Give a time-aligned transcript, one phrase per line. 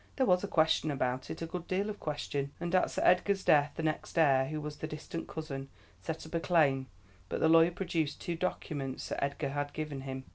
[0.15, 3.43] "There was a question about it a good deal of question; and at Sir Edgar's
[3.43, 5.69] death the next heir, who was a distant cousin,
[6.01, 6.87] set up a claim,
[7.29, 10.23] but the lawyer produced two documents Sir Edgar had given him.